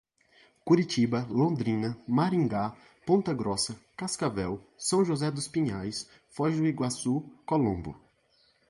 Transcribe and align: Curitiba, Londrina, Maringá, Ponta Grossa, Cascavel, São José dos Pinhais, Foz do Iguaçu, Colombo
Curitiba, 0.65 1.27
Londrina, 1.29 1.95
Maringá, 2.07 2.75
Ponta 3.05 3.31
Grossa, 3.35 3.79
Cascavel, 3.95 4.59
São 4.75 5.05
José 5.05 5.29
dos 5.29 5.47
Pinhais, 5.47 6.09
Foz 6.31 6.57
do 6.57 6.65
Iguaçu, 6.65 7.21
Colombo 7.45 7.95